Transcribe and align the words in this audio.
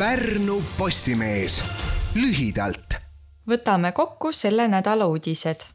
Pärnu 0.00 0.62
Postimees 0.78 1.58
lühidalt. 2.14 2.94
võtame 3.44 3.92
kokku 3.92 4.30
selle 4.32 4.64
nädala 4.68 5.04
uudised 5.04 5.66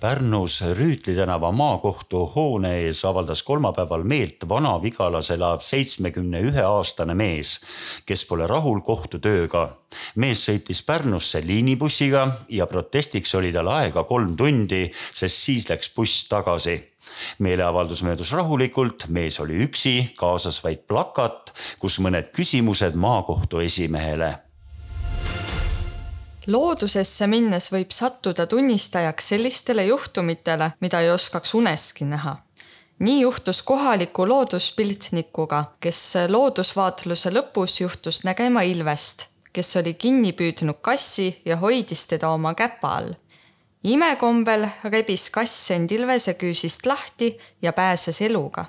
Pärnus 0.00 0.62
Rüütli 0.78 1.12
tänava 1.16 1.50
maakohtu 1.52 2.22
hoone 2.34 2.70
ees 2.86 3.04
avaldas 3.04 3.42
kolmapäeval 3.42 4.06
meelt 4.08 4.48
Vana-Vigalas 4.48 5.28
elav 5.34 5.60
seitsmekümne 5.60 6.40
ühe 6.40 6.64
aastane 6.64 7.14
mees, 7.14 7.58
kes 8.06 8.24
pole 8.24 8.46
rahul 8.46 8.80
kohtu 8.80 9.18
tööga. 9.18 9.76
mees 10.16 10.48
sõitis 10.48 10.80
Pärnusse 10.86 11.44
liinibussiga 11.44 12.24
ja 12.48 12.66
protestiks 12.66 13.34
oli 13.34 13.52
tal 13.52 13.68
aega 13.68 14.04
kolm 14.04 14.32
tundi, 14.36 14.88
sest 15.12 15.44
siis 15.44 15.68
läks 15.68 15.92
buss 15.94 16.24
tagasi 16.28 16.89
meeleavaldus 17.38 18.02
möödus 18.02 18.32
rahulikult, 18.32 19.08
mees 19.08 19.40
oli 19.40 19.62
üksi, 19.64 20.12
kaasas 20.16 20.62
vaid 20.64 20.86
plakat, 20.88 21.54
kus 21.78 21.98
mõned 22.00 22.30
küsimused 22.36 22.94
maakohtu 22.94 23.64
esimehele 23.64 24.36
loodusesse 26.46 27.26
minnes 27.26 27.68
võib 27.72 27.92
sattuda 27.94 28.46
tunnistajaks 28.46 29.28
sellistele 29.32 29.84
juhtumitele, 29.84 30.72
mida 30.80 31.00
ei 31.00 31.10
oskaks 31.10 31.54
uneski 31.54 32.04
näha. 32.04 32.36
nii 32.98 33.20
juhtus 33.20 33.62
kohaliku 33.62 34.28
looduspiltnikuga, 34.28 35.64
kes 35.80 36.14
loodusvaatluse 36.28 37.30
lõpus 37.30 37.80
juhtus 37.80 38.24
nägema 38.24 38.62
ilvest, 38.62 39.26
kes 39.52 39.76
oli 39.76 39.94
kinni 39.94 40.32
püüdnud 40.32 40.80
kassi 40.80 41.42
ja 41.44 41.56
hoidis 41.56 42.06
teda 42.06 42.28
oma 42.28 42.54
käpa 42.54 42.96
all. 42.96 43.14
Imekombel 43.82 44.66
rebis 44.92 45.30
kass 45.32 45.70
end 45.70 45.92
ilvese 45.92 46.34
küüsist 46.34 46.86
lahti 46.86 47.38
ja 47.62 47.72
pääses 47.72 48.20
eluga. 48.22 48.64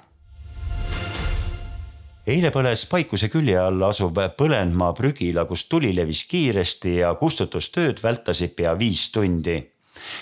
Eile 2.28 2.52
põles 2.54 2.86
Paikuse 2.88 3.32
külje 3.34 3.58
all 3.60 3.82
asuv 3.84 4.14
Põlendmaa 4.38 4.94
prügila, 4.94 5.46
kus 5.50 5.66
tuli 5.66 5.90
levis 5.96 6.24
kiiresti 6.30 7.00
ja 7.02 7.16
kustutustööd 7.18 8.00
vältasid 8.04 8.54
pea 8.56 8.76
viis 8.78 9.10
tundi. 9.12 9.58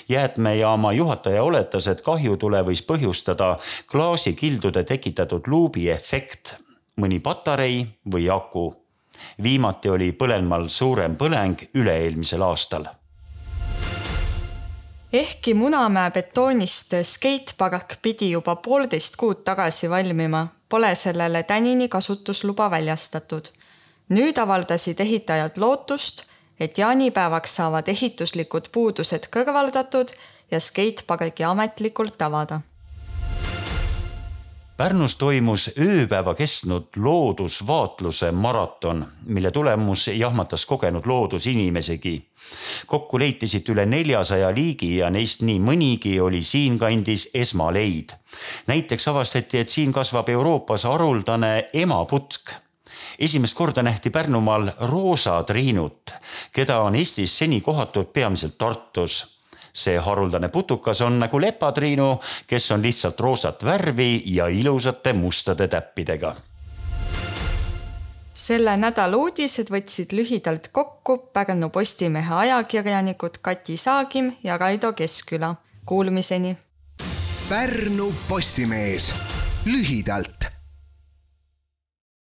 Jäätmejaama 0.09 0.93
juhataja 0.93 1.43
oletas, 1.43 1.87
et 1.87 2.01
kahjutule 2.01 2.63
võis 2.65 2.81
põhjustada 2.87 3.57
klaasikildude 3.91 4.83
tekitatud 4.83 5.47
luubiefekt, 5.47 6.55
mõni 6.97 7.19
patarei 7.19 7.85
või 8.11 8.29
aku. 8.31 8.73
viimati 9.43 9.89
oli 9.89 10.11
Põlenmaal 10.11 10.69
suurem 10.69 11.15
põleng 11.15 11.67
üle-eelmisel 11.75 12.41
aastal 12.41 12.87
ehkki 15.13 15.53
Munamäe 15.53 16.11
betoonist 16.11 16.93
skatepark 17.03 17.95
pidi 18.01 18.31
juba 18.31 18.55
poolteist 18.55 19.15
kuud 19.17 19.41
tagasi 19.43 19.89
valmima, 19.89 20.47
pole 20.69 20.95
sellele 20.95 21.43
tänini 21.43 21.87
kasutusluba 21.89 22.71
väljastatud. 22.71 23.45
nüüd 24.09 24.37
avaldasid 24.37 24.99
ehitajad 24.99 25.57
lootust, 25.57 26.23
et 26.59 26.77
jaanipäevaks 26.77 27.55
saavad 27.55 27.87
ehituslikud 27.87 28.69
puudused 28.71 29.29
kõrvaldatud 29.35 30.13
ja 30.51 30.59
skatepargi 30.59 31.43
ametlikult 31.43 32.21
avada 32.21 32.61
Pärnus 34.79 35.17
toimus 35.19 35.65
ööpäeva 35.75 36.31
kestnud 36.39 36.95
loodusvaatluse 37.03 38.29
maraton, 38.31 39.01
mille 39.27 39.51
tulemus 39.51 40.05
jahmatas 40.07 40.63
kogenud 40.65 41.05
loodusinimesegi. 41.05 42.29
kokku 42.87 43.19
leiti 43.19 43.47
siit 43.47 43.69
üle 43.69 43.85
neljasaja 43.85 44.53
liigi 44.55 44.93
ja 44.97 45.09
neist 45.09 45.41
nii 45.43 45.59
mõnigi 45.59 46.13
oli 46.23 46.39
siinkandis 46.43 47.27
esmaleid. 47.33 48.13
näiteks 48.67 49.07
avastati, 49.07 49.59
et 49.59 49.69
siin 49.69 49.91
kasvab 49.91 50.29
Euroopas 50.29 50.83
haruldane 50.83 51.67
emaputk 51.73 52.53
esimest 53.19 53.57
korda 53.57 53.83
nähti 53.83 54.09
Pärnumaal 54.09 54.71
roosatriinut, 54.79 56.11
keda 56.55 56.79
on 56.79 56.95
Eestis 56.95 57.37
seni 57.37 57.61
kohatud 57.61 58.13
peamiselt 58.13 58.57
Tartus 58.57 59.38
see 59.73 59.97
haruldane 59.97 60.49
putukas 60.49 61.01
on 61.01 61.19
nagu 61.19 61.41
lepatriinu, 61.41 62.19
kes 62.47 62.71
on 62.71 62.81
lihtsalt 62.81 63.19
roosat 63.19 63.65
värvi 63.65 64.21
ja 64.25 64.47
ilusate 64.47 65.13
mustade 65.13 65.67
täppidega 65.67 66.35
selle 68.39 68.75
nädala 68.79 69.17
uudised 69.19 69.67
võtsid 69.73 70.13
lühidalt 70.15 70.69
kokku 70.71 71.17
Pärnu 71.33 71.69
Postimehe 71.75 72.35
ajakirjanikud 72.45 73.41
Kati 73.41 73.77
Saagim 73.77 74.31
ja 74.43 74.57
Raido 74.57 74.93
Keskküla. 74.93 75.55
Kuulmiseni. 75.85 76.57
Pärnu 77.49 78.13
Postimees 78.29 79.11
lühidalt 79.65 80.28